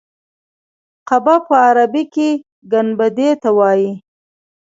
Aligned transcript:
قبه 1.07 1.35
په 1.45 1.53
عربي 1.67 2.03
کې 2.13 2.29
ګنبدې 2.71 3.29
ته 3.41 3.49
وایي. 3.57 3.91